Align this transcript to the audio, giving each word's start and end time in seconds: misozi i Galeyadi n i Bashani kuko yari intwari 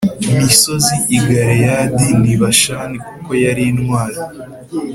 misozi 0.39 0.95
i 1.17 1.17
Galeyadi 1.27 2.07
n 2.21 2.23
i 2.33 2.35
Bashani 2.41 2.97
kuko 3.07 3.31
yari 3.43 3.61
intwari 3.71 4.19